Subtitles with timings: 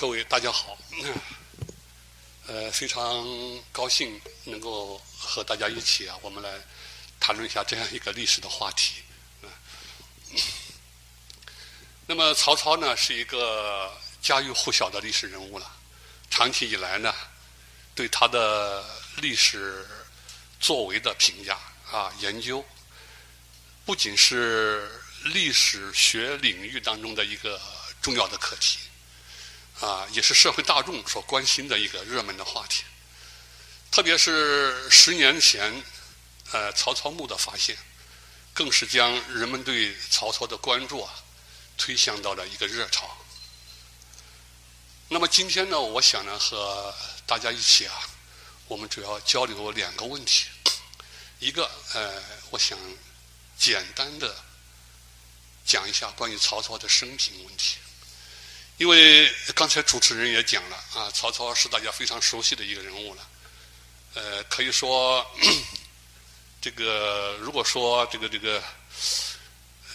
[0.00, 0.78] 各位大家好，
[2.46, 3.22] 呃，非常
[3.70, 6.58] 高兴能够和大家一起啊，我们来
[7.20, 9.02] 谈论一下这样一个历史的话题。
[12.06, 13.92] 那么曹操呢，是一个
[14.22, 15.70] 家喻户晓的历史人物了。
[16.30, 17.14] 长期以来呢，
[17.94, 18.82] 对他的
[19.18, 19.86] 历史
[20.58, 21.58] 作为的评价
[21.92, 22.64] 啊，研究，
[23.84, 27.60] 不仅是历史学领域当中的一个
[28.00, 28.78] 重要的课题，
[29.80, 32.84] 啊，也是社会大众所关心的一个热门的话题。
[33.90, 35.82] 特别是十年前，
[36.52, 37.76] 呃，曹操墓的发现，
[38.52, 41.12] 更是将人们对曹操的关注啊，
[41.76, 43.16] 推向到了一个热潮。
[45.08, 46.94] 那么今天呢，我想呢，和
[47.26, 47.94] 大家一起啊，
[48.68, 50.46] 我们主要交流两个问题。
[51.40, 52.78] 一个，呃，我想
[53.58, 54.36] 简单的
[55.64, 57.78] 讲一下关于曹操的生平问题。
[58.80, 63.28] 因为刚才主持人也讲了啊，曹操是大家非常熟悉的一个人物了。
[64.14, 65.22] 呃，可以说，
[66.62, 68.62] 这个如果说这个这个，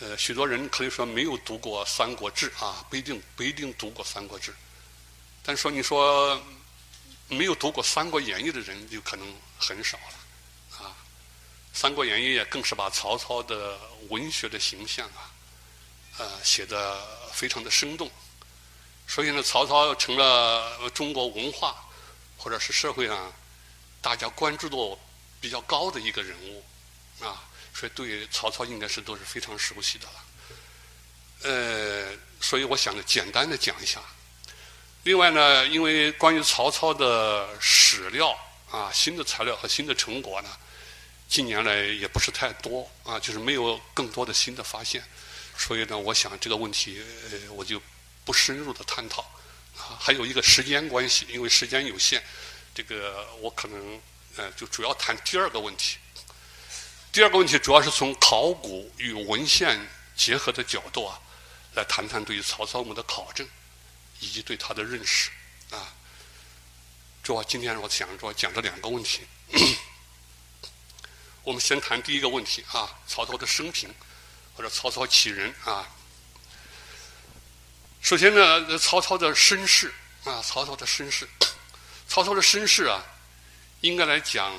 [0.02, 4.52] 呃，许多人可以说没有读过《三国志》啊，不一定不一定读过《三国志》。
[5.42, 6.40] 但说，你说
[7.28, 10.94] 没有读过《三国演义》的人，就可能很少了，啊，
[11.74, 13.80] 《三国演义》更是把曹操的
[14.10, 15.34] 文学的形象啊，
[16.20, 18.12] 呃，写的非常的生动，
[19.08, 21.76] 所以呢，曹操成了中国文化
[22.38, 23.32] 或者是社会上
[24.02, 25.00] 大家关注度
[25.40, 26.64] 比较高的一个人物，
[27.24, 30.26] 啊，所以对曹操应该是都是非常熟悉的了，
[31.44, 34.02] 呃，所以我想呢，简单的讲一下。
[35.04, 38.36] 另外呢，因为关于曹操的史料
[38.72, 40.50] 啊，新的材料和新的成果呢，
[41.30, 45.04] 近年来也不是太多啊，就是没有更多的新的发现，
[45.56, 47.80] 所以呢，我想这个问题呃，我就
[48.26, 49.26] 不深入的探讨。
[50.00, 52.22] 还有一个时间关系，因为时间有限，
[52.74, 54.02] 这个我可能
[54.36, 55.98] 呃就主要谈第二个问题。
[57.14, 59.80] 第二个问题主要是从考古与文献
[60.18, 61.18] 结合的角度啊，
[61.76, 63.48] 来谈谈对于曹操墓的考证。
[64.22, 65.30] 以及对他的认识，
[65.72, 65.94] 啊，
[67.22, 69.28] 主要今天我想主要讲这两个问题。
[71.44, 73.94] 我们先谈第一个问题啊，曹操的生平
[74.56, 75.86] 或者曹操起人啊。
[78.06, 79.92] 首先呢，曹操的身世
[80.26, 81.28] 啊，曹操的身世，
[82.08, 83.04] 曹操的身世啊，
[83.82, 84.56] 应该来讲，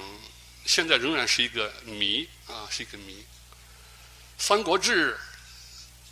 [0.64, 3.14] 现在仍然是一个谜啊，是一个谜。
[4.36, 5.14] 《三国志》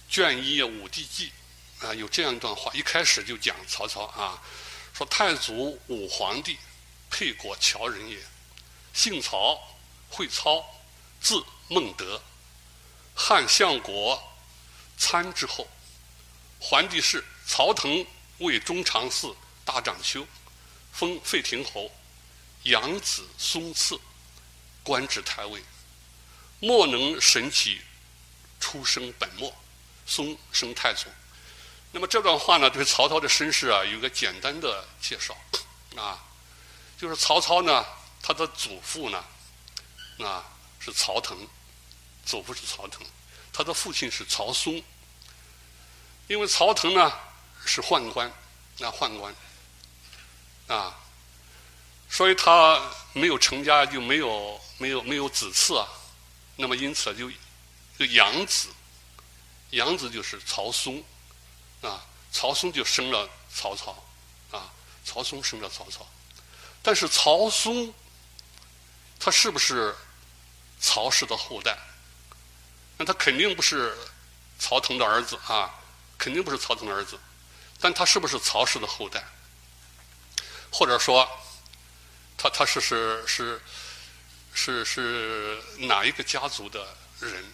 [0.08, 1.32] 卷一《武帝纪》。
[1.84, 4.40] 啊，有这样一段话，一开始就讲曹操啊，
[4.96, 6.56] 说太祖武皇帝，
[7.10, 8.16] 沛国谯人也，
[8.92, 9.60] 姓曹，
[10.08, 10.64] 会操，
[11.20, 12.22] 字孟德，
[13.12, 14.22] 汉相国
[14.96, 15.68] 参之后，
[16.58, 18.06] 桓帝是曹腾
[18.38, 19.32] 为中常侍
[19.64, 20.26] 大长修，
[20.92, 21.90] 封费亭侯，
[22.64, 23.98] 养子松次，
[24.82, 25.62] 官至太尉，
[26.60, 27.80] 莫能审起
[28.58, 29.54] 出生本末，
[30.06, 31.06] 松生太祖。
[31.92, 35.36] 那么这段话呢，对曹操的身世啊，有个简单的介绍，
[35.96, 36.18] 啊，
[36.98, 37.84] 就是曹操呢，
[38.20, 39.24] 他的祖父呢，
[40.18, 40.44] 啊
[40.80, 41.46] 是曹腾，
[42.26, 43.00] 祖父是曹腾，
[43.52, 44.82] 他的父亲是曹嵩，
[46.26, 47.12] 因为曹腾呢
[47.64, 48.32] 是宦官，
[48.78, 49.34] 那宦官，
[50.66, 50.94] 啊，
[52.08, 52.80] 所以他
[53.12, 55.88] 没有成家，就没有没有没有子嗣啊，
[56.56, 57.30] 那么因此就
[57.98, 58.68] 就养子，
[59.70, 61.04] 养子就是曹嵩。
[61.82, 62.02] 啊，
[62.32, 63.94] 曹嵩就生了曹操，
[64.50, 64.72] 啊，
[65.04, 66.06] 曹嵩生了曹操，
[66.82, 67.92] 但是曹嵩，
[69.20, 69.94] 他是不是
[70.80, 71.76] 曹氏的后代？
[72.96, 73.94] 那他肯定不是
[74.58, 75.74] 曹腾的儿子啊，
[76.24, 77.18] 肯定不是曹腾的儿子，
[77.78, 79.22] 但他是不是曹氏的后代？
[80.70, 81.28] 或者说，
[82.38, 83.60] 他他是是是
[84.54, 87.44] 是是哪一个家族的人？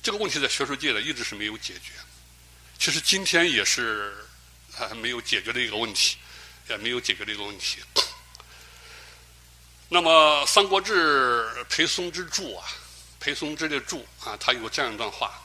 [0.00, 1.90] 这个问题在学术界呢一直是没有解决。
[2.78, 4.24] 其实今天也是
[4.72, 6.16] 还没有解决的一个问题，
[6.68, 7.80] 也没有解决的一个问题。
[9.88, 12.64] 那么《三国志》裴松之注啊，
[13.18, 15.42] 裴松之的注啊，他有这样一段话，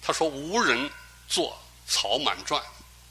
[0.00, 0.88] 他说：“无人
[1.26, 2.62] 做《曹满传》，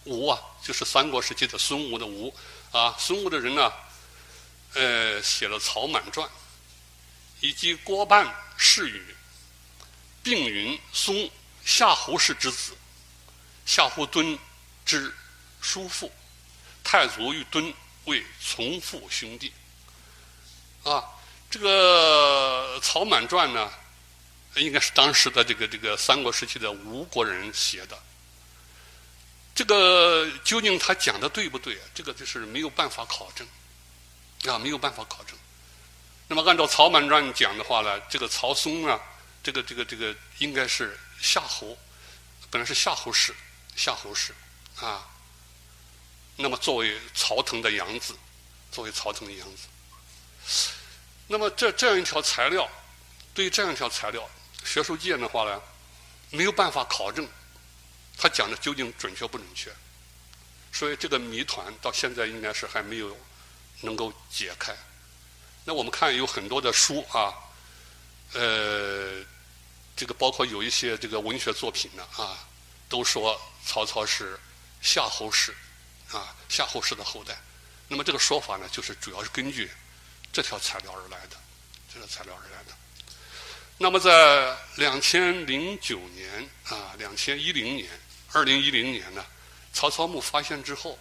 [0.06, 2.34] 吴啊，就是三国时期的孙吴的吴
[2.72, 3.74] 啊，孙吴的人呢，
[4.76, 6.28] 呃，写了《曹满传》，
[7.42, 9.16] 以及郭半世语，
[10.22, 11.30] 并云松
[11.66, 12.78] 夏侯氏之子。”
[13.66, 14.40] 夏侯惇
[14.86, 15.14] 之
[15.60, 16.10] 叔父，
[16.86, 17.74] 太祖与惇
[18.06, 19.52] 为从父兄弟。
[20.84, 21.04] 啊，
[21.50, 23.70] 这个《曹满传》呢，
[24.56, 28.02] 应该是当时的这个这个三国时期的吴国人写的。
[29.58, 31.82] 这个究竟他讲的对不对啊？
[31.96, 33.48] 这个就是没有办法考证，
[34.46, 35.36] 啊，没有办法考证。
[36.28, 39.02] 那么按照曹满传讲的话呢，这个曹嵩啊，
[39.42, 41.76] 这个这个这个应该是夏侯，
[42.52, 43.34] 本来是夏侯氏，
[43.76, 44.32] 夏侯氏
[44.80, 45.10] 啊。
[46.36, 48.16] 那么作为曹腾的养子，
[48.72, 50.70] 作为曹腾的养子，
[51.26, 52.70] 那么这这样一条材料，
[53.34, 54.30] 对这样一条材料，
[54.64, 55.60] 学术界的话呢，
[56.30, 57.28] 没有办法考证。
[58.18, 59.72] 他讲的究竟准确不准确？
[60.74, 63.18] 所以这个谜团到现在应该是还没有
[63.82, 64.76] 能够解开。
[65.64, 67.34] 那我们看有很多的书啊，
[68.34, 69.24] 呃，
[69.96, 72.38] 这个包括有一些这个文学作品呢啊，
[72.90, 74.40] 都说曹操是
[74.82, 75.56] 夏侯氏
[76.12, 77.36] 啊，夏侯氏的后代。
[77.88, 79.72] 那么这个说法呢，就是主要是根据
[80.32, 81.38] 这条材料而来的，
[81.92, 82.78] 这个材料而来的。
[83.78, 87.90] 那么在两千零九年啊，两千一零年。
[88.34, 89.26] 二零一零年呢，
[89.72, 91.00] 曹操墓发现之后，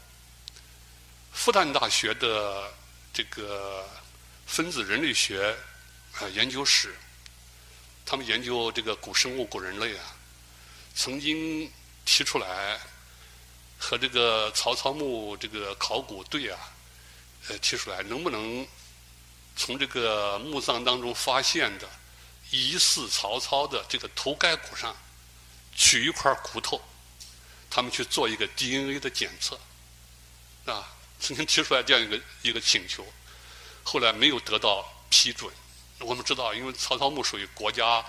[1.32, 2.72] 复旦大学的
[3.12, 3.86] 这个
[4.46, 5.54] 分子人类学
[6.14, 6.96] 啊研究室，
[8.06, 10.16] 他们研究这个古生物、古人类啊，
[10.94, 11.70] 曾经
[12.04, 12.80] 提出来
[13.76, 16.58] 和这个曹操墓这个考古队啊，
[17.48, 18.66] 呃提出来能不能
[19.56, 21.88] 从这个墓葬当中发现的
[22.50, 24.96] 疑似曹操的这个头盖骨上
[25.74, 26.80] 取一块骨头。
[27.76, 29.60] 他们去做一个 DNA 的检测，
[30.64, 33.06] 啊，曾经提出来这样一个一个请求，
[33.82, 35.52] 后来没有得到批准。
[35.98, 38.02] 我们知道，因为曹操墓属于国家，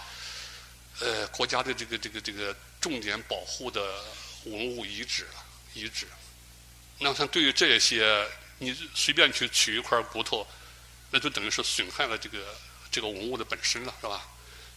[1.00, 4.06] 呃，国家的这个这个这个重点保护的
[4.46, 5.28] 文物遗址
[5.74, 6.08] 遗址。
[7.00, 8.26] 那，像对于这些，
[8.60, 10.48] 你随便去取一块骨头，
[11.12, 12.56] 那就等于是损害了这个
[12.90, 14.26] 这个文物的本身了，是吧？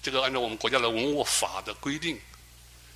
[0.03, 2.21] 这个按照我们国家的文物法的规定，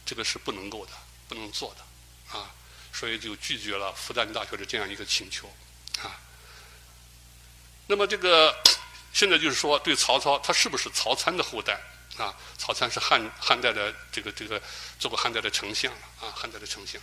[0.04, 0.92] 这个是不能够的。
[1.34, 2.54] 不能做的，啊，
[2.92, 5.52] 所以就拒绝了复旦大学的这样一个请求，
[6.00, 6.20] 啊。
[7.86, 8.56] 那么这个
[9.12, 11.78] 现在就是说，对曹操，他是不是曹参的后代？
[12.16, 14.62] 啊，曹参是汉汉代的这个这个
[14.98, 17.02] 做过汉代的丞相啊，汉代的丞相，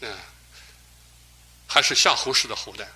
[0.00, 0.18] 嗯，
[1.68, 2.88] 还是夏侯氏的后代？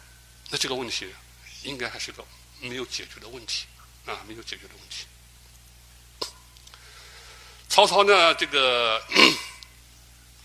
[0.51, 1.15] 那这个问题
[1.63, 2.25] 应该还是个
[2.61, 3.67] 没有解决的问题，
[4.07, 5.07] 啊，没有解决的问题。
[7.69, 9.01] 曹操呢，这个。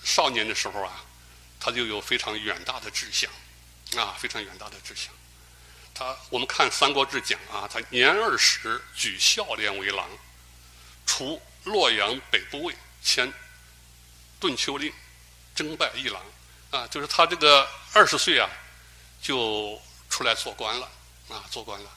[0.09, 1.05] 少年的时候啊，
[1.59, 3.31] 他就有非常远大的志向，
[3.95, 5.13] 啊，非常远大的志向。
[5.93, 10.09] 他我们看《三国志》讲啊，他年二十举孝廉为郎，
[11.05, 13.31] 除洛阳北部尉，迁
[14.39, 14.91] 顿丘令，
[15.53, 16.19] 征拜议郎。
[16.71, 18.49] 啊，就是他这个二十岁啊，
[19.21, 19.79] 就
[20.09, 20.89] 出来做官了，
[21.29, 21.91] 啊，做官了。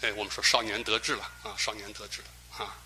[0.00, 2.76] 哎，我们说少年得志了，啊，少年得志了，啊。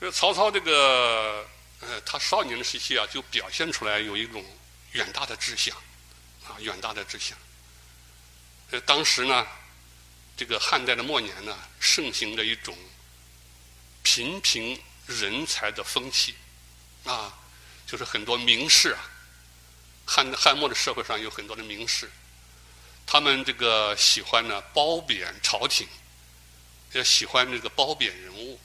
[0.00, 1.46] 这曹操这个。
[1.88, 4.44] 呃，他少年的时期啊，就表现出来有一种
[4.92, 5.76] 远大的志向，
[6.46, 7.36] 啊，远大的志向。
[8.70, 9.46] 呃，当时呢，
[10.36, 12.76] 这个汉代的末年呢，盛行着一种
[14.02, 16.34] 频评人才的风气，
[17.04, 17.36] 啊，
[17.86, 19.00] 就是很多名士啊，
[20.06, 22.10] 汉汉末的社会上有很多的名士，
[23.06, 25.86] 他们这个喜欢呢褒贬朝廷，
[26.92, 28.58] 也喜欢这个褒贬人物。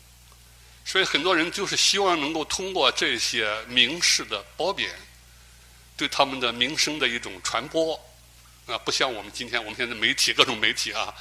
[0.85, 4.89] 所以很多人就是希望能够通过这些名士的褒贬，
[5.95, 7.93] 对他们的名声的一种传播，
[8.65, 11.13] 啊，不像我们今天我们现在媒体各种媒体啊，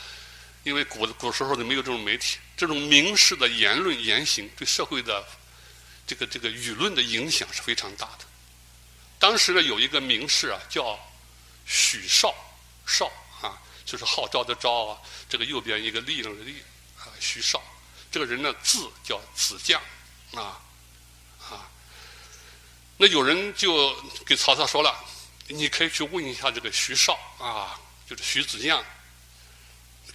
[0.64, 5.22] 因为古古时候的没有这种媒体，这种名士的言论言行对社会的
[6.06, 8.24] 这个这个舆论的影响是非常大的。
[9.18, 10.98] 当时呢有一个名士啊叫
[11.66, 12.34] 许绍，
[12.86, 13.12] 绍
[13.42, 14.98] 啊就是号召的召啊，
[15.28, 16.62] 这个右边一个立的立
[16.96, 17.62] 啊许绍。
[18.10, 19.78] 这个人呢，字叫子将，
[20.32, 20.58] 啊，
[21.40, 21.68] 啊，
[22.96, 25.04] 那有人就给曹操说了，
[25.46, 28.82] 你可以去问一下这个徐绍，啊，就是徐子将，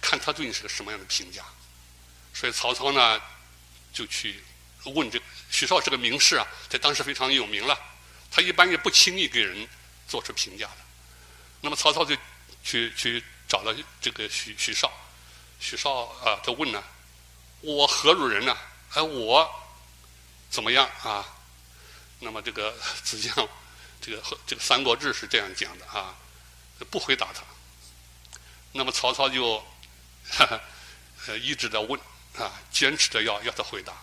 [0.00, 1.44] 看他对你是个什么样的评价。
[2.32, 3.20] 所以曹操呢，
[3.92, 4.42] 就去
[4.86, 7.80] 问这个徐绍，这个名士啊，在当时非常有名了，
[8.28, 9.68] 他一般也不轻易给人
[10.08, 10.78] 做出评价的。
[11.60, 12.16] 那么曹操就
[12.64, 14.92] 去去找了这个徐徐绍，
[15.60, 16.82] 徐绍啊，他问呢。
[17.64, 18.56] 我何如人呢？
[18.92, 19.50] 哎，我
[20.50, 21.24] 怎么样啊？
[22.20, 23.34] 那么这个子将，
[24.00, 26.14] 这个这个《三国志》是这样讲的啊，
[26.90, 27.42] 不回答他。
[28.72, 29.64] 那么曹操就
[31.26, 31.98] 呃 一直在问
[32.36, 33.94] 啊，坚持着要要他回答。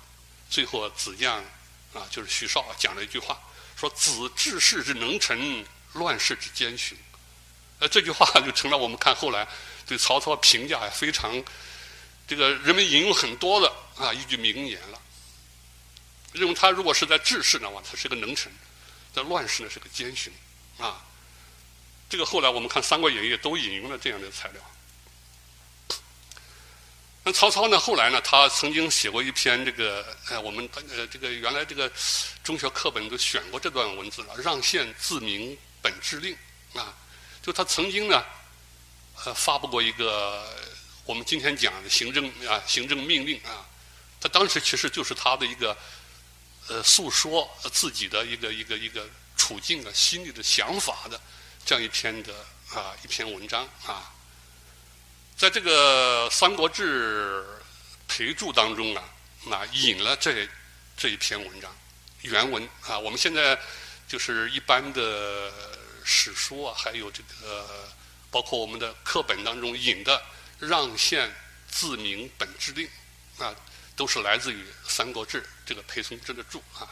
[0.49, 1.37] 最后子将
[1.93, 3.39] 啊，就是徐绍讲了一句话，
[3.77, 6.97] 说：“子治世之能臣，乱世之奸雄。”
[7.77, 9.47] 呃，这句话就成了我们看后来
[9.85, 11.43] 对曹操评价非常。
[12.31, 15.01] 这个人们引用很多的啊一句名言了，
[16.31, 18.49] 认为他如果是在治世的话，他是个能臣；
[19.13, 20.31] 在乱世呢是个奸雄，
[20.77, 21.03] 啊。
[22.07, 24.61] 这个后来我们看《三国演义》都引用了这样的材料。
[27.25, 27.77] 那曹操呢？
[27.77, 28.21] 后来呢？
[28.21, 31.91] 他曾经写过一篇这个，呃，我们呃，这个原来这个
[32.45, 36.33] 中学课本都选过这段文字了，“让县自明本制令”，
[36.75, 36.95] 啊，
[37.41, 38.23] 就他曾经呢，
[39.25, 40.47] 呃，发布过一个
[41.11, 43.67] 我们今天讲的行政啊，行政命令啊，
[44.17, 45.77] 他当时其实就是他的一个，
[46.69, 51.19] 呃，诉说自己的一个一个一个处境啊，心里的想法的
[51.65, 52.33] 这样一篇的
[52.73, 54.09] 啊一篇文章啊。
[55.35, 57.41] 在这个《三国志》
[58.07, 59.03] 陪注当中啊，
[59.51, 60.47] 啊引了这
[60.95, 61.69] 这一篇文章
[62.21, 62.97] 原文啊。
[62.97, 63.59] 我们现在
[64.07, 65.51] 就是一般的
[66.05, 67.67] 史书啊，还有这个
[68.29, 70.23] 包括我们的课本当中引的
[70.61, 71.33] “让县
[71.69, 72.89] 自明本制令”
[73.37, 73.53] 啊，
[73.95, 76.87] 都是来自于《三国志》这个裴松之的注啊。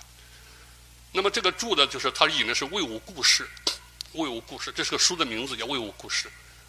[1.11, 3.49] 那么这个注呢，就是他引的是《魏武故事》，
[4.13, 6.27] 《魏武故事》这是个书的名字，叫《魏武故事》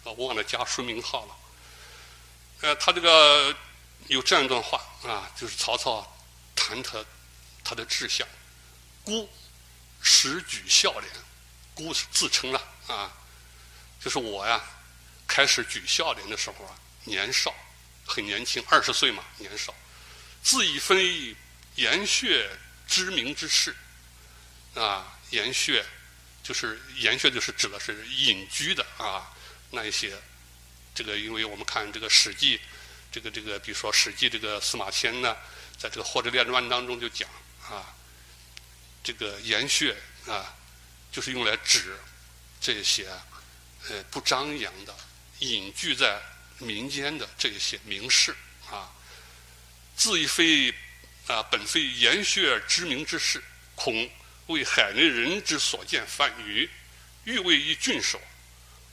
[0.09, 1.35] 啊，我忘了加书名号了。
[2.61, 3.55] 呃，他这个
[4.07, 6.15] 有这样一段话啊，就是曹操
[6.55, 7.03] 谈他
[7.63, 8.27] 他的志向，
[9.03, 9.29] 孤
[10.01, 11.11] 时举孝廉，
[11.73, 13.11] 孤自称了啊，
[13.99, 14.61] 就是我呀，
[15.27, 17.53] 开始举孝廉的时候啊，年少，
[18.05, 19.73] 很年轻，二十岁嘛，年少，
[20.43, 21.35] 自以非
[21.75, 22.49] 言血
[22.87, 23.75] 知名之士，
[24.75, 25.85] 啊，言血
[26.43, 29.31] 就是言血，就是指的是隐居的啊，
[29.71, 30.19] 那一些。
[30.93, 32.57] 这个，因为我们看这个《史记》，
[33.09, 35.37] 这个这个，比如说《史记》这个司马迁呢，
[35.77, 37.29] 在这个《货殖列传》当中就讲
[37.63, 37.95] 啊，
[39.01, 39.95] 这个言血
[40.27, 40.53] 啊，
[41.09, 41.97] 就是用来指
[42.59, 43.07] 这些
[43.87, 44.93] 呃不张扬的、
[45.39, 46.21] 隐居在
[46.61, 48.35] 民间的这些名士
[48.69, 48.89] 啊，
[49.95, 50.73] 自以非
[51.27, 53.43] 啊本非言血知名之士，
[53.75, 54.09] 恐
[54.47, 56.69] 为海内人之所见反愚，
[57.25, 58.21] 欲为一郡守，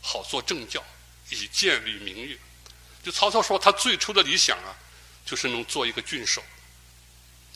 [0.03, 0.85] 好做政教。
[1.31, 2.41] 以建立名誉，
[3.03, 4.75] 就曹操说他最初的理想啊，
[5.27, 6.43] 就是能做一个郡守，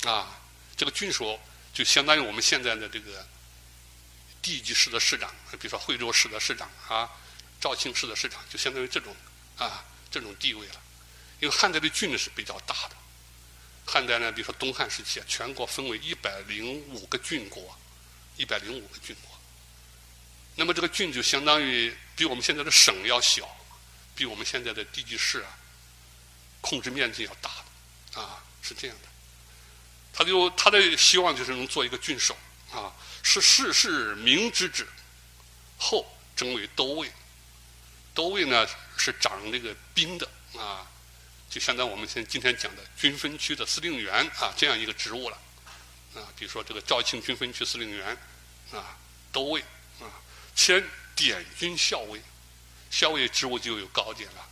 [0.04, 0.38] 啊，
[0.76, 1.40] 这个郡守
[1.72, 3.26] 就相当于我们现在的这个
[4.42, 7.08] 地级市的市长，比如说惠州市的市长啊，
[7.62, 9.16] 肇庆市的市长，就相当于这种
[9.56, 10.74] 啊这种地位了。
[11.40, 12.96] 因为汉代的郡呢是比较大的，
[13.84, 17.76] 汉代呢，比如说东汉时期啊，全国分为一百零五个郡国，
[18.36, 19.36] 一百零五个郡国，
[20.54, 23.48] 那么这个郡就相当于比我们现在的省要小。
[24.14, 25.48] 比我们现在的地级市啊，
[26.60, 27.50] 控制面积要大
[28.12, 29.08] 的，啊，是这样的。
[30.12, 32.36] 他就他的希望就是能做一个郡守，
[32.72, 32.92] 啊，
[33.22, 34.86] 是世事明之治，
[35.78, 37.10] 后征为都尉。
[38.12, 38.68] 都尉呢
[39.04, 40.86] 是掌这个兵的，啊，
[41.50, 45.36] 就相当于我们现今天讲的军分区的司令员啊这样一个职务了，
[46.14, 48.16] 啊，比如说这个肇庆军分区司令员，
[48.70, 48.96] 啊，
[49.32, 49.60] 都尉，
[49.98, 50.06] 啊，
[50.54, 50.80] 迁
[51.16, 52.22] 点军校尉。
[52.92, 54.48] 校尉职务就有高点了，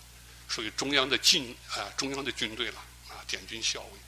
[0.48, 3.98] 属于中央的军啊，中央的军队了啊，点军校尉。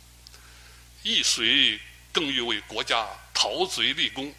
[1.05, 1.79] 亦遂
[2.11, 4.35] 更欲为国家陶贼立功，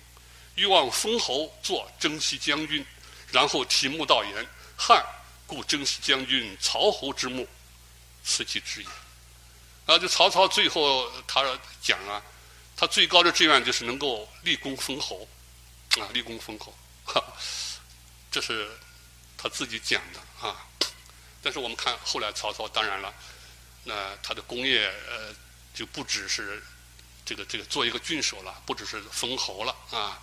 [0.56, 2.86] 欲望封侯做征西将军，
[3.32, 4.46] 然后提目道言
[4.76, 5.02] ：“汉
[5.54, 7.48] 故征西将军曹侯之墓，
[8.24, 8.90] 此其志也。”
[9.86, 11.44] 啊，就曹操最后他
[11.82, 12.22] 讲啊，
[12.76, 15.28] 他最高的志愿就是能够立功封侯，
[16.00, 16.74] 啊，立功封侯，
[17.06, 17.24] 哈，
[18.32, 18.70] 这是。
[19.36, 20.66] 他自己讲的啊，
[21.42, 23.14] 但是我们看后来曹操，当然了，
[23.84, 25.36] 那他的功业呃
[25.74, 26.64] 就不只是
[27.26, 30.22] 这个这个做一个郡守了，不只是封侯了啊。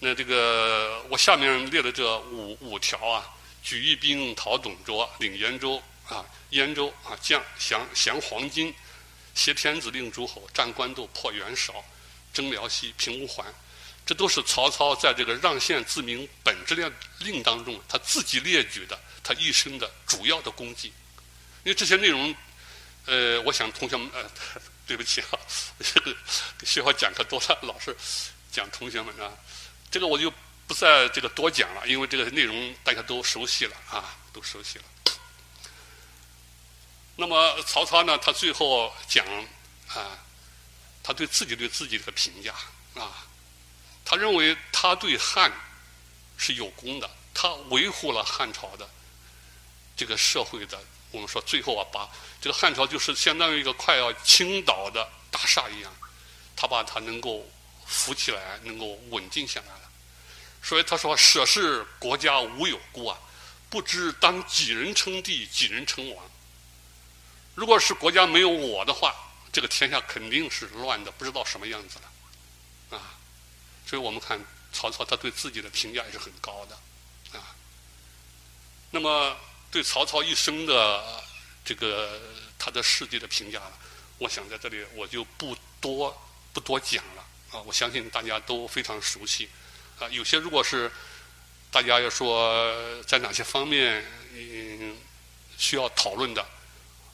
[0.00, 8.72] 那这个我下面列的这五五条啊，举义兵讨董卓，领延州啊，燕州啊，降降降黄巾，
[9.34, 11.84] 挟天子令诸侯，战官渡，破袁绍，
[12.32, 13.46] 征辽西，平乌桓。
[14.06, 20.92] 这都是曹操在这个让县自明本质令令当中，他自己列举的他一生的主要的功绩。
[21.62, 22.34] 因为这些内容，
[23.06, 24.28] 呃，我想同学们，呃，
[24.86, 25.38] 对不起啊，
[25.78, 26.16] 这个
[26.64, 27.94] 学校讲课多了，老是
[28.50, 29.30] 讲同学们啊，
[29.90, 30.32] 这个我就
[30.70, 34.84] 不再这个多讲了，因为这个内容大家都熟悉了啊，都熟悉了。
[37.16, 39.26] 那么曹操呢，他最后讲
[39.88, 40.16] 啊，
[41.02, 42.54] 他对自己对自己的评价
[42.94, 43.26] 啊。
[44.04, 45.50] 他认为他对汉
[46.36, 48.88] 是有功的，他维护了汉朝的
[49.96, 50.80] 这个社会的。
[51.10, 52.08] 我们说最后啊，把
[52.40, 55.92] 这个汉朝就是相当于一个快要倾倒的大厦一样，
[56.54, 57.44] 他把它能够
[57.84, 59.89] 扶起来，能够稳定下来了。
[60.62, 63.18] 所以他说：“舍是国家无有孤啊，
[63.68, 66.30] 不知当几人称帝，几人称王。
[67.54, 69.14] 如果是国家没有我的话，
[69.52, 73.16] 这个天下肯定是乱的，不知道什么样子了。”啊。
[73.86, 74.38] 所以我们看
[74.72, 77.56] 曹操他对自己的评价也是很高的，啊。
[78.90, 79.36] 那么
[79.70, 81.24] 对曹操一生的
[81.64, 82.20] 这个
[82.58, 83.60] 他的事迹的评价，
[84.18, 86.16] 我想在这里我就不多
[86.52, 87.60] 不多讲了啊。
[87.62, 89.48] 我相信大家都非常熟悉
[90.00, 90.08] 啊。
[90.10, 90.90] 有些如果是
[91.70, 94.04] 大家要说在哪些方面
[94.34, 94.96] 嗯
[95.56, 96.44] 需要讨论的，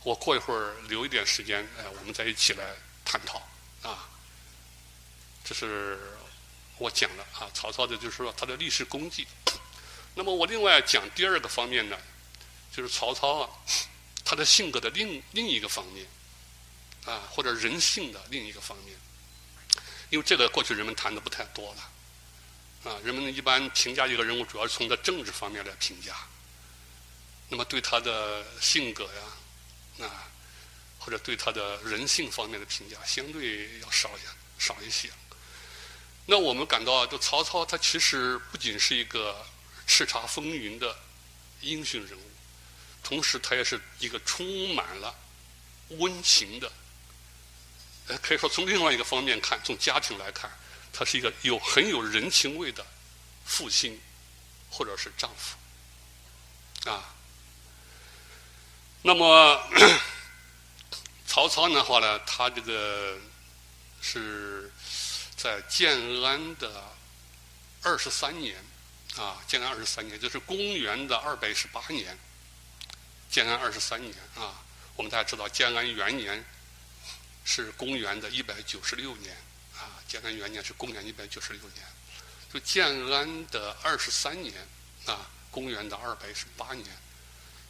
[0.02, 2.64] 我过一会儿留一点时间，哎，我们再一起来
[3.04, 3.42] 探讨
[3.82, 4.08] 啊。
[5.44, 5.98] 这是
[6.78, 9.26] 我讲的啊，曹操的就是说他的历史功绩。
[10.14, 11.98] 那么我另外讲第二个方面呢，
[12.74, 13.50] 就是曹操啊，
[14.24, 16.06] 他的性格的另另一个方面，
[17.04, 18.96] 啊，或者人性的另一个方面。
[20.08, 21.90] 因为这个过去人们谈的不太多了，
[22.86, 26.16] 啊，人们一般评价一个人物主要是从他政治方面来评价，
[27.48, 29.04] 那么对他的性格
[29.98, 30.30] 呀，啊，
[30.98, 34.20] 或者对他的人性方面的评价相对要少一
[34.62, 35.10] 少一些。
[36.24, 39.44] 那我们感到，啊，就曹操他其实不仅是一个。
[39.88, 40.98] 叱咤风云的
[41.60, 42.30] 英雄人物，
[43.04, 45.14] 同时他也是一个充满了
[45.90, 46.72] 温情的，
[48.08, 50.50] 呃，可以说从另外一个方面看，从家庭来看，
[50.98, 52.86] 他是一个有很有人情味的
[53.44, 54.00] 父亲
[54.70, 57.14] 或者是丈夫，啊。
[59.02, 59.60] 那么
[61.28, 63.18] 曹操的话呢，他这个
[64.00, 64.72] 是
[65.36, 66.94] 在建安的
[67.82, 68.56] 二十三年。
[69.16, 72.18] 啊，建安二十三年，就是公元的二百一十八年。
[73.30, 74.62] 建安二十三年啊，
[74.94, 76.44] 我们大家知道，建安元年
[77.42, 79.34] 是公元的一百九十六年，
[80.08, 81.84] 建安元年是公元一百九十六年。
[82.52, 84.54] 就建安的二十三年
[85.06, 86.86] 啊，公元的二百一十八年，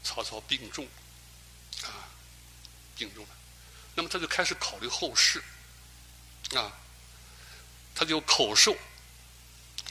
[0.03, 0.87] 曹操病重
[1.83, 2.09] 啊，
[2.97, 3.31] 病重了。
[3.95, 5.43] 那么他就开始考虑后事
[6.55, 6.73] 啊，
[7.95, 8.77] 他就口授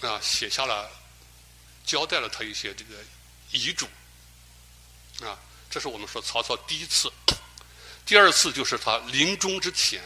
[0.02, 0.90] 啊，写下了。
[1.86, 2.96] 交代了他一些这个
[3.52, 3.88] 遗嘱，
[5.24, 5.38] 啊，
[5.70, 7.14] 这是我们说曹操第一次。
[8.04, 10.02] 第二次就是他临终之前，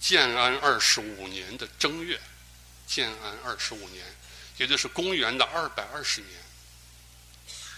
[0.00, 2.20] 建安二十五年的正月，
[2.86, 4.04] 建安二十五年，
[4.56, 6.32] 也就是公元的二百二十年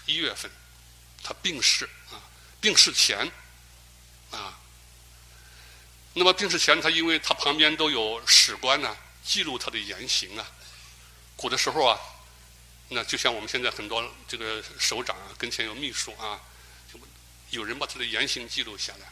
[0.05, 0.49] 一月份，
[1.23, 2.21] 他病逝啊，
[2.59, 3.31] 病逝前
[4.31, 4.59] 啊，
[6.13, 10.45] 那么病逝前，他因为他旁边都有史官呢，记录他的言行啊，
[11.35, 11.99] 古的时候啊。
[12.93, 16.37] 那就像我们现在很多这个首长啊，跟前有秘书啊，
[17.49, 19.07] 有人把他的言行记录下来。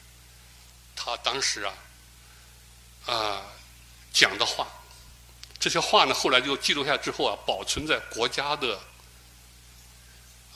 [0.98, 1.74] 他当时啊，
[3.10, 3.42] 啊
[4.14, 4.68] 讲的话，
[5.60, 8.80] 这些话呢，后来就记录下之后啊，保存在国家的，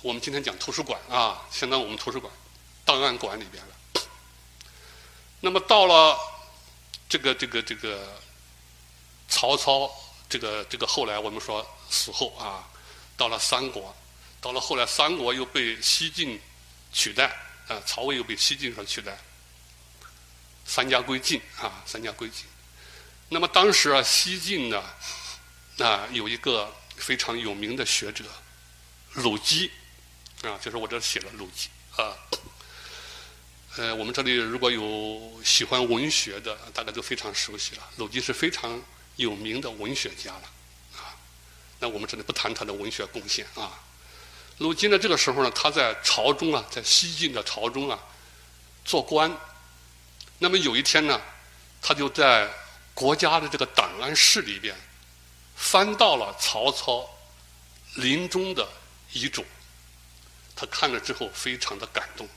[0.01, 2.31] 我们今天讲图书馆啊，相当于我们图书馆
[2.85, 4.03] 档案馆里边了。
[5.39, 6.17] 那么到了
[7.09, 8.21] 这个这个这个
[9.27, 9.91] 曹操，
[10.29, 12.69] 这个这个后来我们说死后啊。
[13.15, 13.95] 到了三国，
[14.41, 16.41] 到了后来，三国又被西晋
[16.91, 17.27] 取代，
[17.67, 19.15] 啊，曹魏又被西晋所取代，
[20.65, 22.45] 三家归晋啊，三家归晋。
[23.29, 24.83] 那么当时啊，西晋呢，
[25.79, 28.23] 啊，有一个非常有名的学者
[29.13, 29.71] 鲁基，
[30.43, 32.13] 啊，就是我这写了鲁基啊。
[33.75, 37.89] 呃，我们这里如果有喜欢文学的，大家都非常熟悉了。
[37.97, 38.79] 鲁基是非常
[39.15, 40.51] 有名的文学家了
[40.95, 41.17] 啊。
[41.79, 43.81] 那我们这里不谈他的文学贡献啊。
[44.59, 47.99] 鲁基呢，这个时候呢，他在朝中啊，在西晋的朝中啊，
[48.85, 49.35] 做官。
[50.43, 51.21] 那么有一天呢，
[51.81, 52.51] 他就在
[52.93, 54.75] 国家的这个档案室里边，
[55.55, 57.09] 翻到了曹操
[57.95, 58.67] 临终的
[59.13, 59.45] 遗嘱。
[60.53, 62.27] 他看了之后，非常的感动，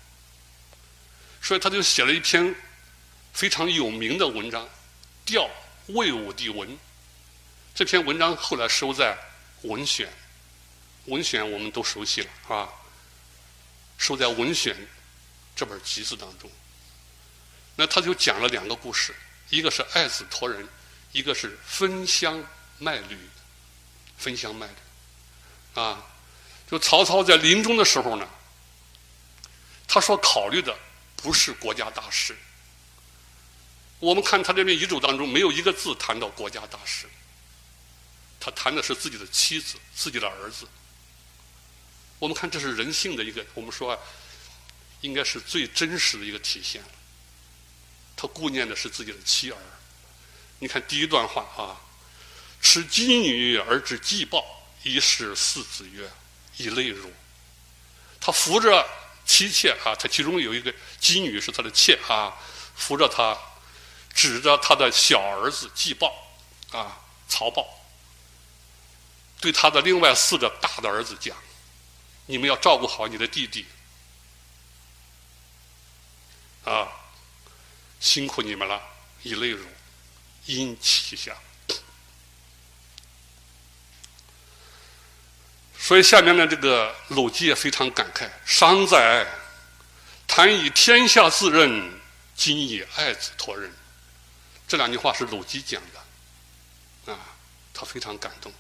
[1.43, 2.55] 所以他就写了一篇
[3.33, 4.65] 非常有名的文章
[5.25, 5.51] 《吊
[5.89, 6.69] 魏武帝文》。
[7.75, 9.19] 这篇文章后来收在。
[9.63, 10.09] 文选，
[11.07, 12.69] 文选我们都熟悉了啊，
[13.99, 14.77] 收在文选
[15.57, 16.49] 这本集子当中。
[17.77, 19.15] 那他就讲了两个故事，
[19.51, 20.67] 一个是爱子托人，
[21.13, 22.45] 一个是分香
[22.79, 23.19] 卖履。
[24.19, 26.03] 分香卖履，啊，
[26.71, 28.27] 就曹操在临终的时候呢，
[29.87, 30.75] 他说考虑的
[31.17, 32.35] 不是国家大事。
[33.99, 37.07] 我们看他这篇遗嘱当中，没有一个字谈到国家大事。
[38.41, 40.67] 他谈的是自己的妻子、自己的儿子。
[42.19, 44.03] 我们看，这是人性的一个，我们说，
[45.03, 46.83] 应该是最真实的一个体现。
[48.17, 49.59] 他顾念的是自己的妻儿。
[50.59, 51.77] 你看第一段话啊
[52.63, 54.43] ，“持姬女而之祭报，
[54.83, 56.11] 以使四子曰：
[56.57, 57.13] 以泪如。”
[58.19, 58.89] 他扶着
[59.27, 62.35] 妻妾啊，他其中有一个姬女是他的妾啊，
[62.75, 63.37] 扶着他，
[64.15, 66.11] 指着他的小儿子季报
[66.73, 66.99] 啊，
[67.29, 67.69] 曹豹。
[69.39, 71.37] 对他的另外四个大的儿子讲
[72.25, 73.67] ：“你们要照顾好你的弟弟，
[76.65, 76.89] 啊，
[78.01, 78.81] 辛苦你们了，
[79.23, 79.65] 以泪乳，
[80.47, 81.37] 因其下。”
[85.79, 89.25] 所以下面呢，这个鲁姬也非常感慨：“商哉，
[90.27, 92.01] 谈以天下自任，
[92.35, 93.73] 今以爱子托人。”
[94.67, 97.19] 这两句话是鲁姬讲的，啊，
[97.73, 98.53] 他非常感动。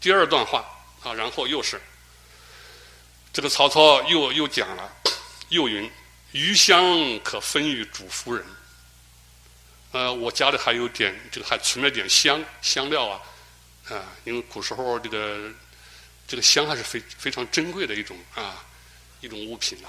[0.00, 0.66] 第二段话
[1.02, 1.80] 啊，然后又是
[3.32, 4.92] 这个曹操又又讲了，
[5.48, 5.90] 又云
[6.32, 8.44] ：“余香可分与主夫人。”
[9.90, 13.22] 呃，我家里还有点这个，还存了点香香料啊，
[13.88, 15.50] 啊，因为古时候这个
[16.26, 18.62] 这个香还是非非常珍贵的一种啊
[19.22, 19.88] 一种物品呐。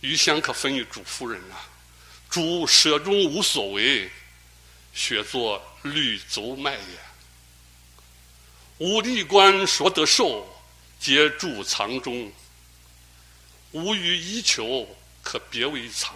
[0.00, 1.54] 余香可分与主夫人呐，
[2.28, 4.10] 主舍中无所为，
[4.92, 6.98] 雪作绿足麦也。
[8.78, 10.44] 吾立官所得寿，
[10.98, 12.32] 皆贮藏中。
[13.72, 14.88] 吾与衣裘，
[15.28, 16.14] 可别为藏；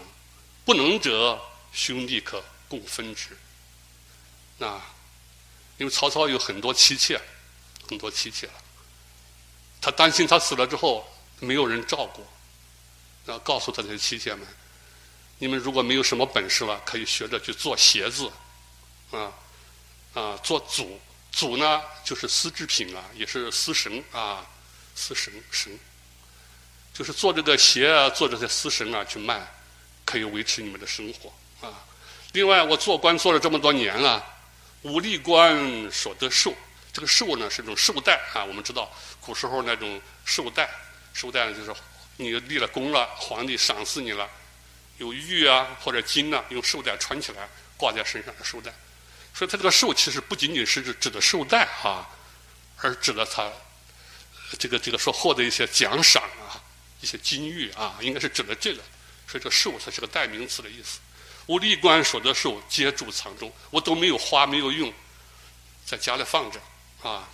[0.65, 1.39] 不能者，
[1.71, 3.37] 兄弟可共分之。
[4.57, 4.81] 那，
[5.77, 7.21] 因为曹操有很多妻妾，
[7.87, 8.55] 很多妻妾了，
[9.83, 11.07] 他担心他死了之后
[11.41, 12.27] 没有人照顾，
[13.27, 14.49] 然后告诉他的妻妾们：
[15.37, 18.33] 你们如果没有什么本事了，可以学着去做鞋子，
[19.11, 19.31] 啊，
[20.15, 20.99] 啊，做组。
[21.31, 24.47] 组呢，就是丝织品啊，也是丝绳啊，
[24.95, 25.79] 丝绳绳，
[26.95, 29.41] 就是做这个鞋啊，做这些丝绳啊去卖，
[30.05, 31.33] 可以维持你们的生活
[31.67, 31.85] 啊。
[32.33, 34.25] 另外，我做官做了这么多年了，
[34.83, 36.55] 武力官所得寿，
[36.93, 38.45] 这个寿呢是一种寿带啊。
[38.45, 40.69] 我们知道古时候那种寿带，
[41.13, 41.75] 寿带呢就是
[42.17, 44.29] 你立了功了，皇帝赏赐你了，
[44.99, 48.73] 有玉啊或者金呐，用寿带穿起来挂在身上的寿带。
[49.35, 52.07] 所以，他这个寿其实不仅仅是指的寿带啊，
[52.77, 53.51] 而指的他
[54.59, 56.23] 这个这个说获得一些奖赏，
[57.03, 58.81] 一些金玉啊，应该是指的这个。
[59.29, 60.99] 所以，这寿它是个代名词的意思。
[61.47, 64.93] 我立官所得寿，皆贮藏中，我都没有花，没有用，
[65.85, 66.61] 在家里放着
[67.03, 67.29] 啊。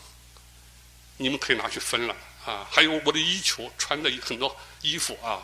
[1.17, 2.67] 你们可以拿去分了啊。
[2.71, 5.43] 还有我的衣裘，穿的很多衣服啊，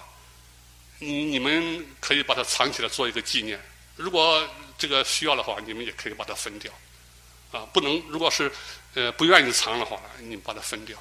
[1.01, 3.61] 你你们可以把它藏起来做一个纪念。
[3.97, 6.73] 如果这个需要的话，你们也可以把它分掉，
[7.51, 8.51] 啊，不能如果是
[8.95, 10.97] 呃不愿意藏的话，你们把它分掉。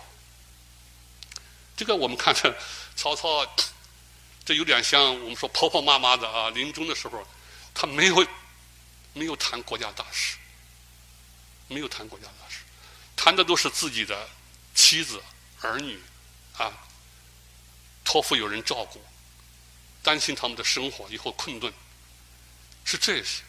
[1.76, 2.56] 这个我们看这
[2.96, 3.46] 曹操，
[4.46, 7.26] 这有点像我们说婆婆妈妈的啊，临终的时候，
[7.74, 8.28] 他没有
[9.14, 10.38] 没有谈国家大事，
[11.68, 12.60] 没有谈国家大事，
[13.16, 14.30] 谈的都是自己的
[14.76, 15.22] 妻子
[15.62, 16.00] 儿女
[16.58, 16.72] 啊，
[18.04, 19.04] 托付有人照顾，
[20.02, 21.74] 担心他们的生活以后困顿，
[22.84, 23.44] 是这些。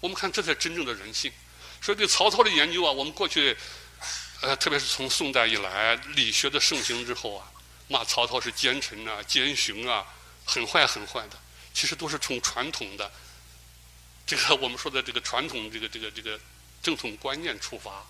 [0.00, 1.30] 我们看，这才真正的人性。
[1.82, 3.56] 所以，对曹操的研究啊，我们过去，
[4.40, 7.52] 呃，特别是从宋代以来，理学的盛行之后啊，
[7.90, 10.06] 骂曹操是奸臣啊、奸雄啊，
[10.44, 11.36] 很坏很坏的。
[11.74, 13.10] 其实都是从传统的
[14.24, 16.38] 这个我们说的这个传统这个这个这个
[16.80, 18.06] 正统观念出发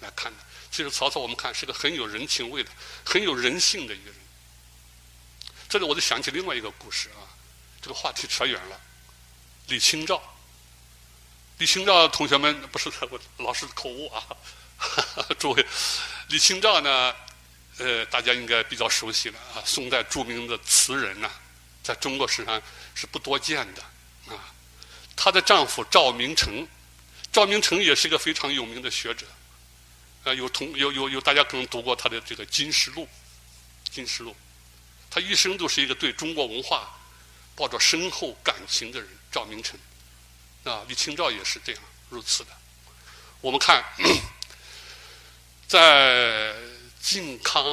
[0.00, 0.38] 来看的。
[0.70, 2.70] 其实曹操我们看是个很有人情味的、
[3.04, 4.14] 很有人性的一个人。
[5.68, 7.28] 这里我就想起另外一个故事啊，
[7.82, 8.80] 这个话题扯远了，
[9.68, 10.22] 李清照。
[11.58, 14.24] 李清照同学们不是我老师口误啊，
[15.38, 15.66] 诸位，
[16.28, 17.14] 李清照呢，
[17.80, 21.30] 呃，大家应该比较熟悉了啊，宋代著名的词人呐，
[21.82, 22.62] 在中国史上
[22.94, 23.82] 是不多见的
[24.28, 24.52] 啊。
[25.16, 26.68] 她的丈夫赵明诚，
[27.32, 29.26] 赵明诚也是一个非常有名的学者，
[30.24, 33.08] 啊，有同有有有大家可能读过他的这个《金石录》，
[33.94, 34.32] 《金石录》，
[35.10, 36.86] 他一生都是一个对中国文化
[37.56, 39.80] 抱着深厚感情的人，赵明诚。
[40.64, 42.50] 啊，李清照也是这样如此的。
[43.40, 43.82] 我们看，
[45.66, 46.54] 在
[47.02, 47.64] 靖康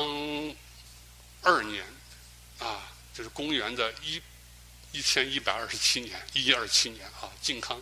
[1.41, 1.85] 二年，
[2.59, 4.21] 啊，就是公元的一
[4.91, 7.81] 一千一百二十七年，一一二七年啊，靖康，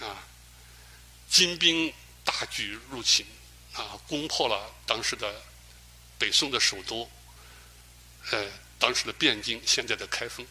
[0.00, 0.22] 啊，
[1.28, 1.92] 金兵
[2.24, 3.26] 大举入侵，
[3.74, 5.42] 啊，攻破了当时的
[6.18, 7.10] 北宋的首都，
[8.30, 8.46] 呃，
[8.78, 10.46] 当时的汴京，现在的开封。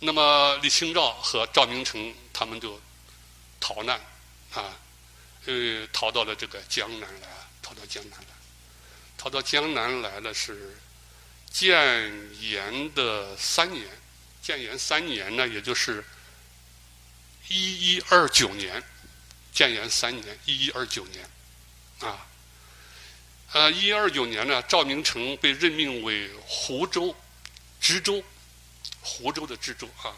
[0.00, 2.80] 那么李清照和赵明诚他们就
[3.60, 3.98] 逃难
[4.52, 4.76] 啊，
[5.46, 7.28] 呃，逃到了这个江南来，
[7.62, 8.33] 逃到江南来，
[9.24, 10.76] 逃到江南来了是
[11.50, 13.86] 建炎的三年，
[14.42, 16.04] 建炎三年呢，也就是
[17.48, 18.84] 一一二九年，
[19.50, 21.26] 建炎三年一一二九年，
[22.00, 22.26] 啊，
[23.52, 27.16] 呃，一一二九年呢，赵明诚被任命为湖州
[27.80, 28.22] 知州。
[29.00, 30.12] 湖州的知州啊，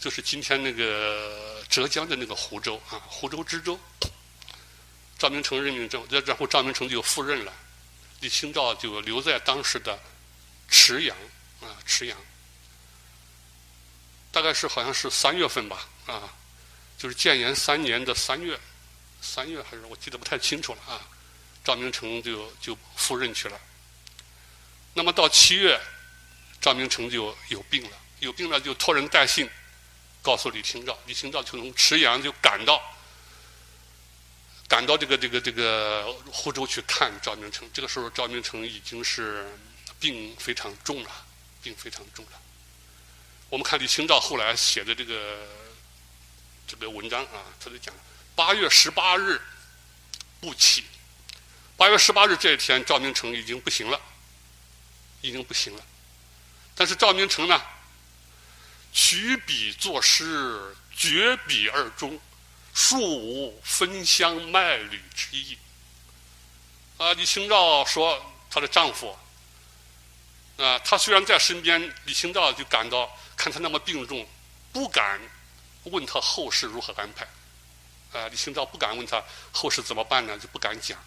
[0.00, 3.78] 就是今天那个浙江的那个湖州啊，湖州知州。
[5.16, 7.52] 赵明诚任命之后，然后赵明诚就赴任了，
[8.22, 9.98] 李清照就留在当时的
[10.68, 11.16] 池阳
[11.60, 12.16] 啊，池阳，
[14.30, 16.32] 大概是好像是三月份吧啊，
[16.96, 18.58] 就是建炎三年的三月，
[19.20, 21.00] 三月还是我记得不太清楚了啊，
[21.64, 23.60] 赵明诚就就赴任去了。
[24.94, 25.80] 那么到七月，
[26.60, 29.50] 赵明诚就有病了，有病了就托人带信
[30.22, 32.80] 告诉李清照，李清照就从池阳就赶到。
[34.72, 39.46] 赶到这个这个这个湖州去看赵明诚，这个时候赵明诚已经是
[40.00, 41.10] 病非常重了，
[41.62, 42.40] 病非常重了。
[43.50, 45.46] 我们看李清照后来写的这个
[46.66, 47.94] 这个文章啊，他就讲
[48.34, 49.38] 八月十八日
[50.40, 50.86] 不起，
[51.76, 54.00] 八月十八日这一天赵明诚已经不行了，
[55.20, 55.84] 已经不行了。
[56.74, 57.60] 但是赵明诚呢，
[58.90, 62.18] 取笔作诗，绝笔而终。
[62.74, 65.58] 树无分香卖履之意。
[66.98, 69.16] 啊，李清照说她的丈夫，
[70.58, 74.28] 啊，他虽然在身边，李清照就感到看他那么病重，
[74.72, 75.20] 不敢
[75.84, 77.26] 问他后事如何安排。
[78.12, 80.38] 啊，李清照不敢问他后事怎么办呢？
[80.38, 81.02] 就不敢讲。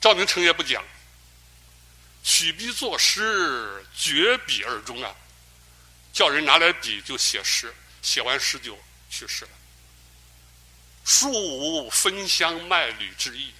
[0.00, 0.84] 赵明诚也不讲，
[2.22, 5.14] 取笔作诗，绝笔而终啊，
[6.12, 8.78] 叫人拿来笔就写诗，写完诗就
[9.10, 9.50] 去世了。
[11.04, 13.52] 树无分香卖履之意，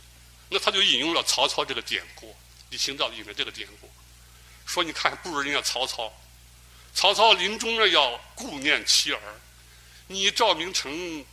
[0.48, 2.34] 那他就引用了曹操这个典故。
[2.70, 3.88] 李清照引的这个典故，
[4.66, 6.12] 说你看不如人家曹操。
[6.94, 9.20] 曹操临终呢要顾念妻儿，
[10.08, 11.24] 你赵明诚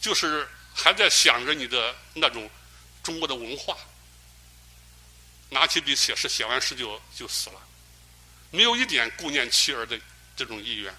[0.00, 2.50] 就是还在想着你的那种
[3.02, 3.76] 中国的文化，
[5.50, 7.60] 拿起笔写诗，写完诗就就死了，
[8.50, 10.00] 没有一点顾念妻儿的
[10.34, 10.92] 这种意愿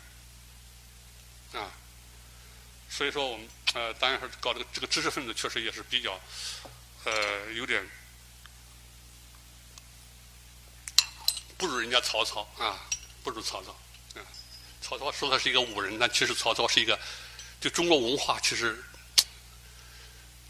[1.54, 1.72] 啊。
[2.90, 3.50] 所以说我们。
[3.78, 6.20] 呃，当然是搞这个这个知识分子，确实也是比较，
[7.04, 7.88] 呃，有点
[11.60, 12.90] 不如人家曹操啊，
[13.24, 13.72] 不如曹操
[14.16, 14.22] 啊。
[14.82, 17.00] 曹操说他是一个武人，但其实曹操是一个
[17.60, 18.84] 对中国文化其实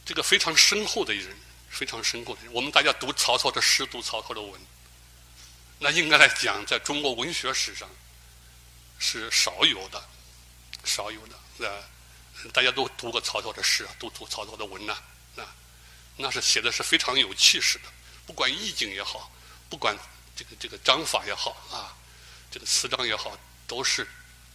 [0.05, 1.35] 这个非常深厚的一人，
[1.69, 2.53] 非常深厚的人。
[2.53, 4.61] 我们大家读曹操的诗，读曹操的文，
[5.79, 7.89] 那应该来讲，在中国文学史上
[8.99, 10.01] 是少有的，
[10.85, 11.96] 少有的呃。
[12.53, 14.93] 大家都读过曹操的诗啊，都读曹操的文呐，
[15.37, 15.55] 啊，
[16.15, 17.85] 那是写的是非常有气势的，
[18.25, 19.31] 不管意境也好，
[19.69, 19.97] 不管
[20.35, 21.97] 这个这个章法也好啊，
[22.51, 24.07] 这个词章也好，都是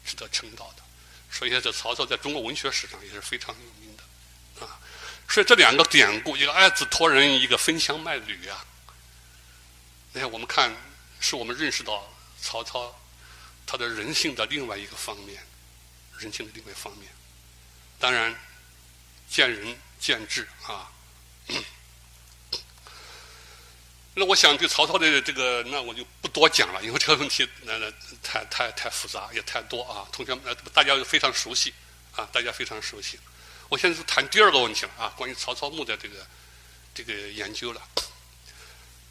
[0.04, 0.82] 值得称道的。
[1.30, 4.78] 所以这曹操在中国文学史上也是非常有名的，啊，
[5.28, 8.64] 所以这两个典故，一个爱子托人，一个分香卖履啊。
[10.14, 10.74] 哎，我们看，
[11.20, 12.06] 是我们认识到
[12.40, 12.94] 曹操
[13.66, 15.42] 他的人性的另外一个方面，
[16.18, 17.10] 人性的另外一方面。
[18.02, 18.36] 当然，
[19.30, 20.90] 见仁见智啊。
[24.12, 27.88] 那我想对曹操的这个，那我就不多讲了，因为这个问题那那
[28.20, 30.04] 太太太复杂，也太多啊。
[30.10, 31.72] 同学们，大家非常熟悉
[32.16, 33.20] 啊，大家非常熟悉。
[33.68, 36.26] 我现在是谈第二个问题了啊，关于曹操墓的这个
[36.92, 37.80] 这个研究了。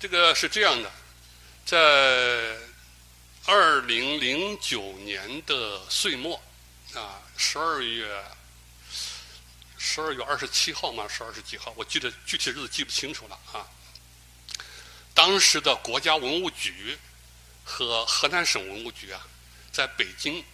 [0.01, 0.91] 这个是这样的，
[1.65, 2.57] 在
[3.45, 6.43] 二零零九年的岁末
[6.93, 8.21] 啊，十二月。
[9.83, 11.73] 十二月二十七号嘛，是二十几号？
[11.75, 13.67] 我记得具体日子记不清楚了啊。
[15.11, 16.95] 当时的国家文物局
[17.63, 19.25] 和河南省文物局啊，
[19.71, 20.45] 在北京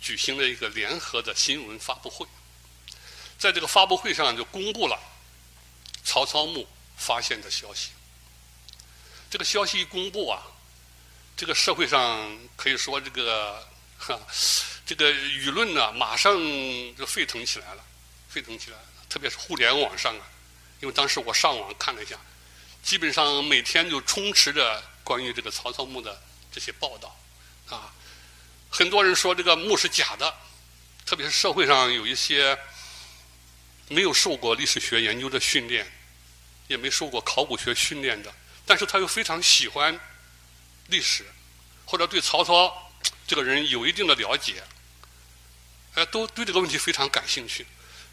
[0.00, 2.26] 举行了一个联合的新闻发布会，
[3.38, 4.98] 在这个发布会上就公布了
[6.02, 7.90] 曹操墓发现的消息。
[9.30, 10.42] 这个消息一公布啊，
[11.36, 14.18] 这个社会上可以说这个哈，
[14.86, 16.34] 这个舆论呢，马上
[16.96, 17.84] 就沸腾起来了。
[18.34, 18.76] 沸腾起来，
[19.08, 20.26] 特别是互联网上啊，
[20.80, 22.18] 因为当时我上网看了一下，
[22.82, 26.20] 基本上每天就充斥着关于这个曹操墓的
[26.50, 27.16] 这些报道，
[27.68, 27.94] 啊，
[28.68, 30.34] 很多人说这个墓是假的，
[31.06, 32.58] 特别是社会上有一些
[33.86, 35.86] 没有受过历史学研究的训练，
[36.66, 38.34] 也没受过考古学训练的，
[38.66, 39.96] 但是他又非常喜欢
[40.88, 41.24] 历史，
[41.84, 42.92] 或者对曹操
[43.28, 44.60] 这个人有一定的了解，
[45.94, 47.64] 哎，都对这个问题非常感兴趣。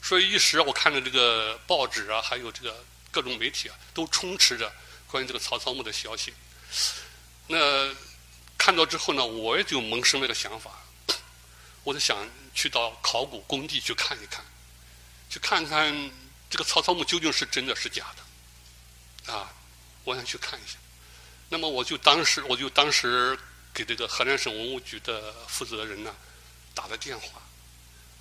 [0.01, 4.71] 所以一时我看着这个报纸啊，还有这个各种媒体啊，都充斥着
[5.07, 6.33] 关于这个曹操墓的消息。
[7.47, 7.93] 那
[8.57, 10.71] 看到之后呢，我也就萌生了一个想法，
[11.83, 14.43] 我就想去到考古工地去看一看，
[15.29, 16.11] 去看看
[16.49, 18.07] 这个曹操墓究竟是真的是假
[19.25, 19.53] 的，啊，
[20.03, 20.77] 我想去看一下。
[21.49, 23.37] 那么我就当时我就当时
[23.73, 26.15] 给这个河南省文物局的负责人呢
[26.73, 27.41] 打了电话。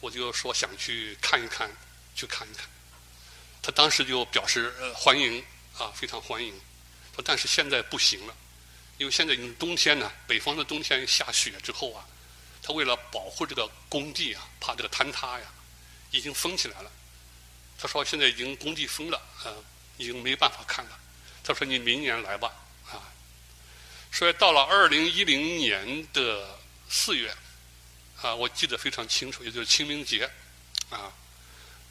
[0.01, 1.71] 我就说想去看一看，
[2.15, 2.69] 去看一看。
[3.63, 5.45] 他当时就表示欢迎
[5.79, 6.53] 啊，非常欢迎。
[7.15, 8.35] 说但是现在不行了，
[8.97, 12.07] 因为现在已经冬天呢，北方的冬天下雪之后啊，
[12.63, 15.47] 他为了保护这个工地啊，怕这个坍塌呀，
[16.11, 16.91] 已经封起来了。
[17.79, 19.53] 他说现在已经工地封了，啊，
[19.99, 20.99] 已经没办法看了。
[21.43, 22.53] 他说你明年来吧，
[22.91, 23.13] 啊。
[24.13, 26.59] 所以到了二零一零年的
[26.89, 27.35] 四月，
[28.23, 30.31] 啊，我记得非常清楚，也就是清明节，
[30.91, 31.13] 啊，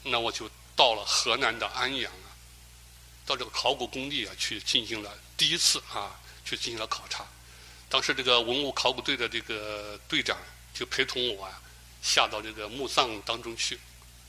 [0.04, 2.30] 那我就到了河南的安阳啊，
[3.26, 7.26] 到这个考古工地啊去进行了第一次啊，去进行了考察。
[7.88, 10.38] 当时这个文物考古队的这个队长
[10.72, 11.60] 就陪同我啊，
[12.00, 13.80] 下到这个墓葬当中去，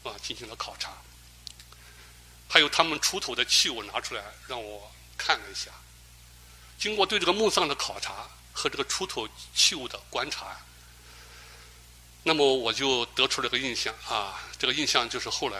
[0.03, 0.91] 啊，进行了考察。
[2.49, 5.71] 还有他们出土的器物拿出来让我看了一下。
[6.77, 10.59] 经过对这个墓葬的考察和这个出土器物的观察，
[12.23, 15.59] 那么我就得出了个印象啊，这个印象就是后来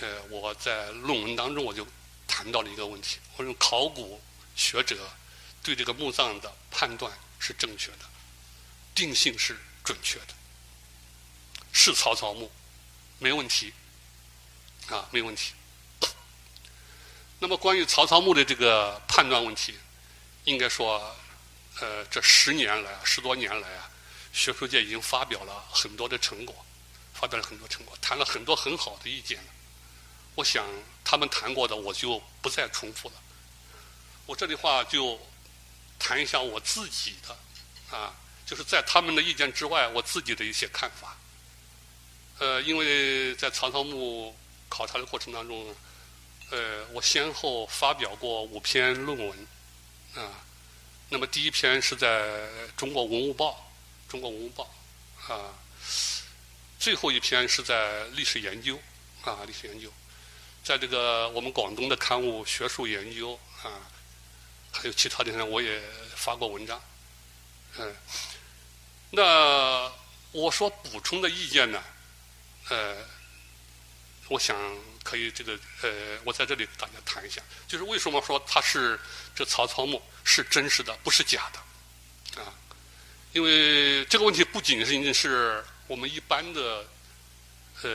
[0.00, 1.86] 呃我在论文当中我就
[2.26, 4.20] 谈到了一个问题，我说考古
[4.54, 5.08] 学者
[5.62, 7.98] 对这个墓葬的判断是正确的，
[8.94, 10.34] 定性是准确的，
[11.72, 12.50] 是曹操墓，
[13.18, 13.72] 没问题，
[14.88, 15.52] 啊没问题。
[17.38, 19.74] 那么关于曹操墓的这个判断问题。
[20.44, 21.14] 应该说，
[21.80, 23.89] 呃，这十年来，十多年来啊，
[24.32, 26.54] 学术界已经发表了很多的成果，
[27.12, 29.38] 发表了很多成果，谈了很多很好的意见。
[30.36, 30.66] 我想
[31.04, 33.14] 他们谈过的，我就不再重复了。
[34.26, 35.20] 我这里话就
[35.98, 38.14] 谈一下我自己的，啊，
[38.46, 41.16] 就是在他们的意见之外，我自己的一些看法。
[42.38, 44.34] 呃，因为在曹操墓
[44.68, 45.74] 考察的过程当中，
[46.50, 49.46] 呃，我先后发表过五篇论文。
[50.14, 50.42] 啊，
[51.08, 53.69] 那么第一篇是在中国文物报，
[54.10, 54.68] 中国文物报，
[55.28, 55.54] 啊，
[56.80, 58.76] 最后一篇是在历史研究，
[59.22, 59.90] 啊，历史研究，
[60.64, 63.88] 在这个我们广东的刊物《学术研究》啊，
[64.72, 65.80] 还有其他地方我也
[66.16, 66.82] 发过文章，
[67.78, 67.96] 嗯，
[69.10, 69.90] 那
[70.32, 71.82] 我所补充的意见呢，
[72.68, 72.96] 呃，
[74.28, 74.56] 我想。
[75.02, 79.00] 可以，这个呃，我在这里大家谈一下，就是为什么说它是
[79.34, 81.58] 这曹操墓是真实的，不是假的，
[83.32, 86.86] 因为这个问题不仅仅是我们一般的，
[87.82, 87.90] 呃，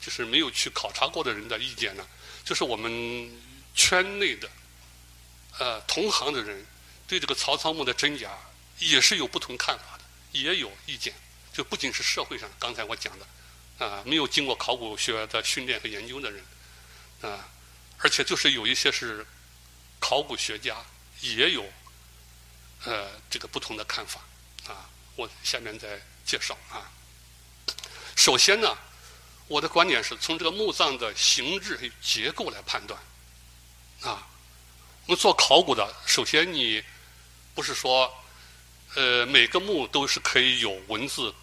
[0.00, 2.06] 就是没有去考察过的人的意见呢，
[2.44, 3.30] 就是我们
[3.74, 4.48] 圈内的，
[5.58, 6.64] 呃，同行的人
[7.06, 8.36] 对这个曹操墓的真假
[8.78, 11.14] 也是有不同看法的，也有意见，
[11.52, 13.26] 就不仅是社会上刚才我讲的。
[13.78, 16.42] 啊，没有经过考古学的训练和研究的人，
[17.20, 17.48] 啊，
[17.98, 19.24] 而且就是有一些是
[20.00, 20.84] 考古学家，
[21.20, 21.64] 也有
[22.84, 24.20] 呃这个不同的看法，
[24.66, 26.90] 啊，我下面再介绍啊。
[28.16, 28.76] 首先呢，
[29.46, 33.00] 我的观点是从这个墓葬的形制和结构来判断，
[34.02, 34.26] 啊，
[35.06, 36.82] 我们做考古的，首先你
[37.54, 38.12] 不是说
[38.94, 41.34] 呃每个墓都是可以有文字。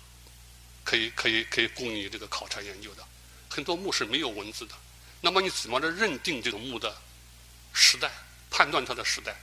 [0.86, 3.04] 可以可以可以供你这个考察研究的，
[3.50, 4.76] 很多墓是没有文字的。
[5.20, 6.96] 那么你怎么着认定这个墓的
[7.74, 8.12] 时代，
[8.52, 9.36] 判断它的时代？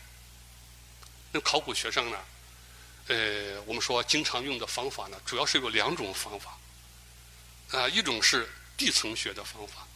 [1.33, 2.18] 那考古学上呢，
[3.09, 6.59] 呃，我们说经常用的方法呢，主要是有两种方法。
[7.73, 9.88] 啊，一种是地层学的方法，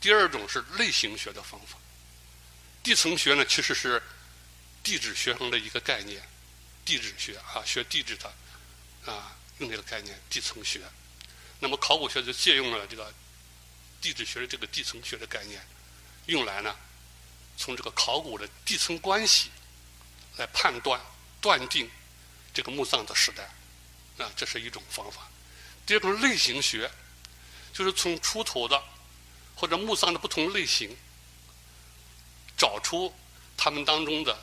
[0.00, 1.78] 第二种是类型学的方法。
[2.82, 4.02] 地层学呢，其实是
[4.82, 6.20] 地质学上的一个概念，
[6.84, 8.32] 地质学啊，学地质的
[9.06, 9.36] 啊。
[9.58, 10.82] 用这个概念，地层学。
[11.58, 13.10] 那么考古学就借用了这个
[14.02, 15.66] 地质学的这个地层学的概念，
[16.26, 16.76] 用来呢，
[17.56, 19.50] 从这个考古的地层关系
[20.36, 21.00] 来判断、
[21.40, 21.90] 断定
[22.54, 23.44] 这个墓葬的时代。
[24.18, 25.28] 啊，这是一种方法。
[25.84, 26.90] 第二种类型学，
[27.72, 28.82] 就是从出土的
[29.54, 30.96] 或者墓葬的不同类型，
[32.56, 33.14] 找出
[33.56, 34.36] 它们当中的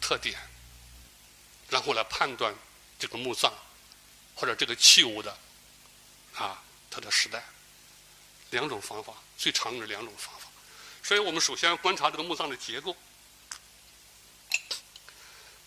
[0.00, 0.38] 特点，
[1.68, 2.54] 然后来判断
[2.98, 3.52] 这个墓葬。
[4.40, 5.36] 或者这个器物的
[6.36, 7.44] 啊，它的时代，
[8.50, 10.46] 两种方法，最常用的两种方法。
[11.02, 12.96] 所以我们首先要观察这个墓葬的结构。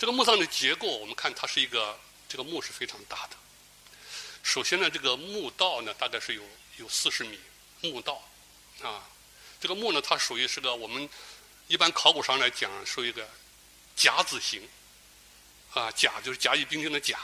[0.02, 1.96] 这个墓葬的结构，我们看它是一个
[2.28, 3.36] 这个墓是非常大的。
[4.42, 6.42] 首先呢，这个墓道呢，大概是有
[6.78, 7.40] 有四十米
[7.82, 8.20] 墓道
[8.82, 9.08] 啊。
[9.60, 11.08] 这个墓呢，它属于是个我们
[11.68, 13.30] 一般考古上来讲，属于一个
[13.96, 14.68] 甲字形
[15.72, 17.20] 啊，甲就是甲乙丙丁的甲。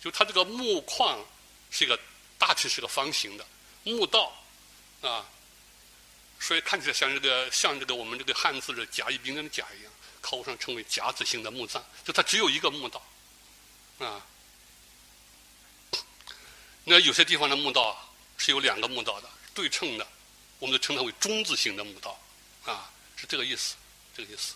[0.00, 1.22] 就它这个墓框
[1.70, 2.00] 是一个
[2.38, 3.46] 大体是个方形的
[3.82, 4.34] 墓道
[5.02, 5.28] 啊，
[6.40, 9.92] 所以看起来像这个像这个我们这个汉字的甲乙丙丁的甲一样，
[10.24, 11.84] 考古上称为甲子形的墓葬。
[12.02, 13.02] 就它只有一个墓道
[13.98, 14.24] 啊。
[16.84, 18.08] 那有些地方的墓道啊
[18.38, 20.06] 是有两个墓道的对称的，
[20.58, 22.18] 我们就称它为中字形的墓道，
[22.64, 23.74] 啊，是这个意思，
[24.16, 24.54] 这个意思。